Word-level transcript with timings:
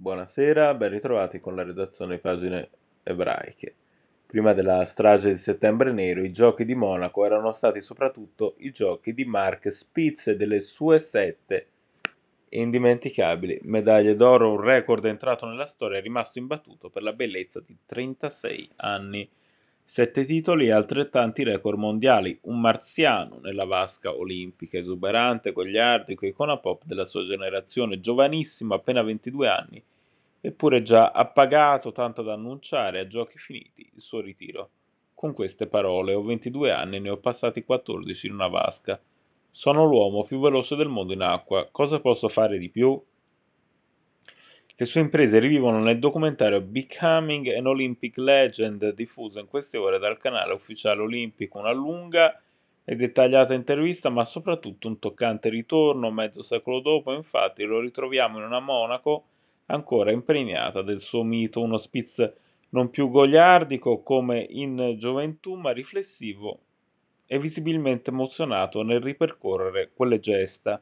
Buonasera, 0.00 0.74
ben 0.74 0.90
ritrovati 0.90 1.40
con 1.40 1.56
la 1.56 1.64
redazione 1.64 2.18
Pagine 2.18 2.68
Ebraiche. 3.02 3.74
Prima 4.26 4.52
della 4.52 4.84
strage 4.84 5.32
di 5.32 5.38
Settembre 5.38 5.90
Nero, 5.90 6.22
i 6.22 6.30
giochi 6.30 6.64
di 6.64 6.76
Monaco 6.76 7.24
erano 7.24 7.50
stati 7.50 7.80
soprattutto 7.80 8.54
i 8.58 8.70
giochi 8.70 9.12
di 9.12 9.24
Mark 9.24 9.72
Spitz 9.72 10.28
e 10.28 10.36
delle 10.36 10.60
sue 10.60 11.00
sette 11.00 11.66
indimenticabili 12.50 13.58
medaglie 13.64 14.14
d'oro, 14.14 14.52
un 14.52 14.60
record 14.60 15.04
entrato 15.04 15.46
nella 15.46 15.66
storia, 15.66 15.98
rimasto 15.98 16.38
imbattuto 16.38 16.90
per 16.90 17.02
la 17.02 17.12
bellezza 17.12 17.58
di 17.58 17.76
36 17.84 18.70
anni. 18.76 19.28
Sette 19.90 20.26
titoli 20.26 20.66
e 20.66 20.72
altrettanti 20.72 21.42
record 21.44 21.78
mondiali, 21.78 22.38
un 22.42 22.60
marziano 22.60 23.38
nella 23.38 23.64
vasca 23.64 24.14
olimpica, 24.14 24.76
esuberante, 24.76 25.52
gogliardico, 25.52 26.26
icona 26.26 26.58
pop 26.58 26.82
della 26.84 27.06
sua 27.06 27.24
generazione, 27.24 27.98
giovanissimo, 27.98 28.74
appena 28.74 29.00
22 29.00 29.48
anni, 29.48 29.82
eppure 30.42 30.82
già 30.82 31.10
appagato 31.10 31.90
tanto 31.90 32.20
da 32.20 32.34
annunciare 32.34 32.98
a 32.98 33.06
giochi 33.06 33.38
finiti 33.38 33.90
il 33.94 34.02
suo 34.02 34.20
ritiro. 34.20 34.68
Con 35.14 35.32
queste 35.32 35.68
parole, 35.68 36.12
ho 36.12 36.22
22 36.22 36.70
anni 36.70 36.96
e 36.96 37.00
ne 37.00 37.08
ho 37.08 37.16
passati 37.16 37.64
14 37.64 38.26
in 38.26 38.34
una 38.34 38.48
vasca. 38.48 39.00
Sono 39.50 39.86
l'uomo 39.86 40.22
più 40.22 40.38
veloce 40.38 40.76
del 40.76 40.88
mondo 40.88 41.14
in 41.14 41.22
acqua, 41.22 41.66
cosa 41.72 41.98
posso 41.98 42.28
fare 42.28 42.58
di 42.58 42.68
più? 42.68 43.02
Le 44.80 44.86
sue 44.86 45.00
imprese 45.00 45.40
rivivono 45.40 45.80
nel 45.80 45.98
documentario 45.98 46.60
Becoming 46.60 47.48
an 47.48 47.66
Olympic 47.66 48.16
Legend, 48.16 48.94
diffuso 48.94 49.40
in 49.40 49.48
queste 49.48 49.76
ore 49.76 49.98
dal 49.98 50.18
canale 50.18 50.52
ufficiale 50.52 51.02
olimpico, 51.02 51.58
una 51.58 51.72
lunga 51.72 52.40
e 52.84 52.94
dettagliata 52.94 53.54
intervista, 53.54 54.08
ma 54.08 54.22
soprattutto 54.22 54.86
un 54.86 55.00
toccante 55.00 55.48
ritorno. 55.48 56.12
Mezzo 56.12 56.42
secolo 56.42 56.78
dopo, 56.78 57.12
infatti 57.12 57.64
lo 57.64 57.80
ritroviamo 57.80 58.38
in 58.38 58.44
una 58.44 58.60
Monaco 58.60 59.24
ancora 59.66 60.12
impregnata 60.12 60.80
del 60.82 61.00
suo 61.00 61.24
mito, 61.24 61.60
uno 61.60 61.76
Spitz 61.76 62.32
non 62.68 62.88
più 62.88 63.10
goliardico 63.10 64.04
come 64.04 64.46
in 64.48 64.94
gioventù, 64.96 65.56
ma 65.56 65.72
riflessivo 65.72 66.60
e 67.26 67.40
visibilmente 67.40 68.10
emozionato 68.10 68.84
nel 68.84 69.00
ripercorrere 69.00 69.90
quelle 69.92 70.20
gesta. 70.20 70.80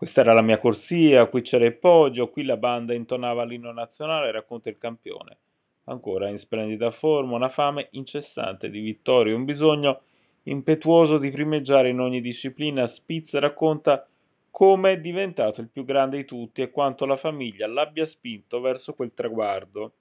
Questa 0.00 0.22
era 0.22 0.32
la 0.32 0.40
mia 0.40 0.56
corsia, 0.56 1.26
qui 1.26 1.42
c'era 1.42 1.66
il 1.66 1.76
podio, 1.76 2.30
qui 2.30 2.44
la 2.44 2.56
banda 2.56 2.94
intonava 2.94 3.44
l'inno 3.44 3.70
nazionale, 3.70 4.30
racconta 4.30 4.70
il 4.70 4.78
campione. 4.78 5.36
Ancora 5.84 6.26
in 6.30 6.38
splendida 6.38 6.90
forma, 6.90 7.36
una 7.36 7.50
fame 7.50 7.88
incessante 7.90 8.70
di 8.70 8.80
vittorie, 8.80 9.34
un 9.34 9.44
bisogno 9.44 10.00
impetuoso 10.44 11.18
di 11.18 11.28
primeggiare 11.30 11.90
in 11.90 12.00
ogni 12.00 12.22
disciplina. 12.22 12.86
Spitz 12.86 13.34
racconta 13.34 14.08
come 14.50 14.92
è 14.92 15.00
diventato 15.00 15.60
il 15.60 15.68
più 15.68 15.84
grande 15.84 16.16
di 16.16 16.24
tutti 16.24 16.62
e 16.62 16.70
quanto 16.70 17.04
la 17.04 17.16
famiglia 17.16 17.66
l'abbia 17.66 18.06
spinto 18.06 18.58
verso 18.62 18.94
quel 18.94 19.12
traguardo. 19.12 19.92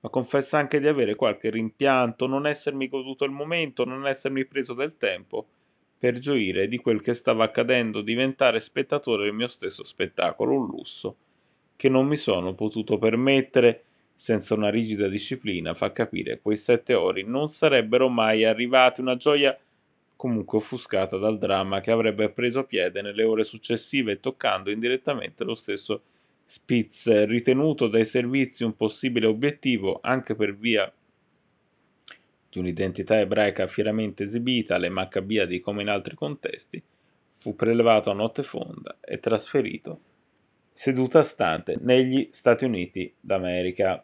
Ma 0.00 0.10
confessa 0.10 0.58
anche 0.58 0.78
di 0.78 0.88
avere 0.88 1.14
qualche 1.14 1.48
rimpianto, 1.48 2.26
non 2.26 2.46
essermi 2.46 2.88
goduto 2.88 3.24
il 3.24 3.32
momento, 3.32 3.86
non 3.86 4.06
essermi 4.06 4.44
preso 4.44 4.74
del 4.74 4.98
tempo 4.98 5.46
per 5.98 6.18
gioire 6.18 6.68
di 6.68 6.78
quel 6.78 7.00
che 7.00 7.14
stava 7.14 7.44
accadendo, 7.44 8.00
diventare 8.00 8.60
spettatore 8.60 9.24
del 9.24 9.34
mio 9.34 9.48
stesso 9.48 9.84
spettacolo, 9.84 10.54
un 10.54 10.66
lusso 10.66 11.16
che 11.76 11.88
non 11.88 12.06
mi 12.06 12.16
sono 12.16 12.54
potuto 12.54 12.98
permettere. 12.98 13.84
Senza 14.16 14.54
una 14.54 14.70
rigida 14.70 15.08
disciplina, 15.08 15.74
fa 15.74 15.90
capire 15.90 16.38
quei 16.40 16.56
sette 16.56 16.94
ore 16.94 17.24
non 17.24 17.48
sarebbero 17.48 18.08
mai 18.08 18.44
arrivati, 18.44 19.00
una 19.00 19.16
gioia 19.16 19.58
comunque 20.14 20.58
offuscata 20.58 21.16
dal 21.16 21.36
dramma 21.36 21.80
che 21.80 21.90
avrebbe 21.90 22.30
preso 22.30 22.62
piede 22.62 23.02
nelle 23.02 23.24
ore 23.24 23.42
successive, 23.42 24.20
toccando 24.20 24.70
indirettamente 24.70 25.42
lo 25.42 25.56
stesso 25.56 26.02
Spitz, 26.46 27.24
ritenuto 27.24 27.88
dai 27.88 28.04
servizi 28.04 28.64
un 28.64 28.76
possibile 28.76 29.26
obiettivo 29.26 29.98
anche 30.02 30.34
per 30.34 30.54
via 30.54 30.92
di 32.54 32.60
un'identità 32.60 33.18
ebraica 33.18 33.66
fieramente 33.66 34.22
esibita 34.22 34.76
alle 34.76 34.88
Maccabiadi 34.88 35.58
come 35.58 35.82
in 35.82 35.88
altri 35.88 36.14
contesti, 36.14 36.80
fu 37.34 37.56
prelevato 37.56 38.12
a 38.12 38.14
notte 38.14 38.44
fonda 38.44 38.98
e 39.00 39.18
trasferito 39.18 40.00
seduta 40.72 41.24
stante 41.24 41.76
negli 41.80 42.28
Stati 42.30 42.64
Uniti 42.64 43.12
d'America. 43.18 44.02